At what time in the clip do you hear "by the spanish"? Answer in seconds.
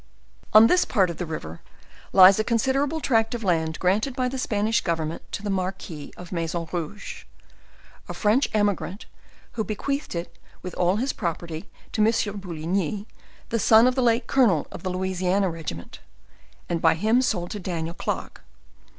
4.15-4.81